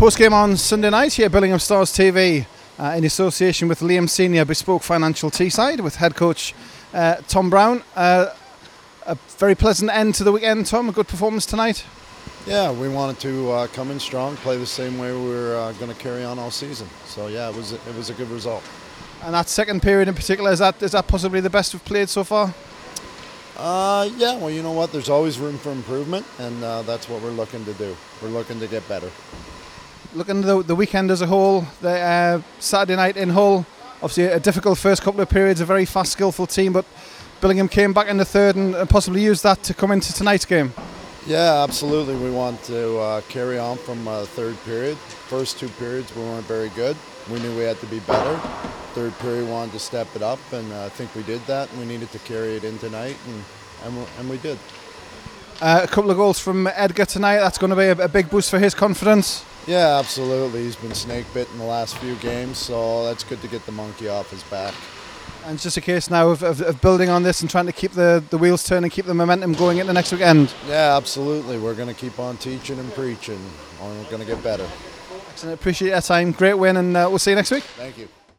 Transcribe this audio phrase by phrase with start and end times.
[0.00, 2.46] Post game on Sunday night here, at Billingham Stars TV,
[2.78, 6.54] uh, in association with Liam Senior Bespoke Financial Teesside with head coach
[6.94, 7.82] uh, Tom Brown.
[7.94, 8.32] Uh,
[9.04, 10.88] a very pleasant end to the weekend, Tom.
[10.88, 11.84] A good performance tonight.
[12.46, 15.72] Yeah, we wanted to uh, come in strong, play the same way we were uh,
[15.72, 16.88] going to carry on all season.
[17.04, 18.62] So yeah, it was it was a good result.
[19.22, 22.08] And that second period in particular, is that is that possibly the best we've played
[22.08, 22.54] so far?
[23.54, 24.92] Uh, yeah, well, you know what?
[24.92, 27.94] There's always room for improvement, and uh, that's what we're looking to do.
[28.22, 29.10] We're looking to get better.
[30.12, 33.64] Looking at the, the weekend as a whole, the uh, Saturday night in Hull,
[34.02, 36.84] obviously a difficult first couple of periods, a very fast, skillful team, but
[37.40, 40.44] Billingham came back in the third and, and possibly used that to come into tonight's
[40.44, 40.72] game.
[41.28, 42.16] Yeah, absolutely.
[42.16, 44.96] We want to uh, carry on from uh, third period.
[44.96, 46.96] First two periods we weren't very good.
[47.30, 48.36] We knew we had to be better.
[48.94, 51.70] Third period we wanted to step it up, and uh, I think we did that.
[51.70, 53.44] And we needed to carry it in tonight, and
[53.84, 54.58] and we, and we did.
[55.60, 57.36] Uh, a couple of goals from Edgar tonight.
[57.36, 59.44] That's going to be a, a big boost for his confidence.
[59.66, 60.62] Yeah, absolutely.
[60.64, 63.72] He's been snake bit in the last few games, so that's good to get the
[63.72, 64.74] monkey off his back.
[65.44, 67.72] And it's just a case now of, of, of building on this and trying to
[67.72, 70.52] keep the, the wheels turning, keep the momentum going into next weekend.
[70.66, 71.58] Yeah, absolutely.
[71.58, 73.40] We're going to keep on teaching and preaching,
[73.82, 74.68] and we're going to get better.
[75.30, 75.58] Excellent.
[75.58, 76.32] Appreciate your time.
[76.32, 77.62] Great win, and uh, we'll see you next week.
[77.62, 78.08] Thank you.